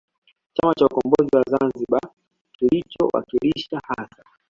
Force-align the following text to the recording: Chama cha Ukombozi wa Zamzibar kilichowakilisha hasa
Chama 0.53 0.73
cha 0.73 0.85
Ukombozi 0.85 1.35
wa 1.35 1.43
Zamzibar 1.43 2.11
kilichowakilisha 2.51 3.81
hasa 3.87 4.23